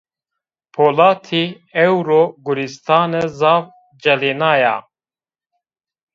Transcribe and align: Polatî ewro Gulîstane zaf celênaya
Polatî 0.75 1.45
ewro 1.87 2.23
Gulîstane 2.45 3.23
zaf 3.39 3.63
celênaya 4.01 4.75